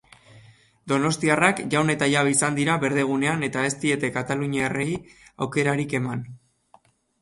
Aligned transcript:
Donostiarrak 0.93 1.61
jaun 1.75 1.93
eta 1.95 2.09
jabe 2.15 2.33
izan 2.37 2.59
dira 2.61 2.79
berdegunean 2.85 3.47
eta 3.51 3.69
ez 3.71 3.77
diete 3.87 4.13
kataluniarrei 4.19 4.91
aukerarik 5.49 6.01
eman. 6.05 6.31